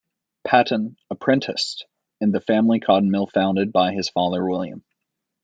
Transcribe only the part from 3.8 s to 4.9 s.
his father William.